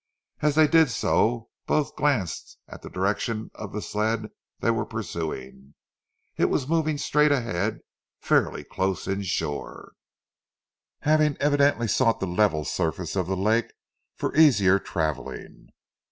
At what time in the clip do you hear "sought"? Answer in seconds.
11.87-12.19